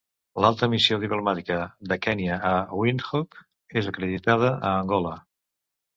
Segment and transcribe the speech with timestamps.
[0.43, 1.57] L'alta missió diplomàtica
[1.91, 3.39] de Kenya a Windhoek
[3.83, 5.17] és acreditada a Angola.